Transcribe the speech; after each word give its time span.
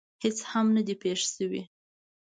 هېڅ 0.23 0.37
هم 0.51 0.67
نه 0.75 0.81
دي 0.87 0.95
پېښ 1.03 1.19
شوي. 1.35 1.61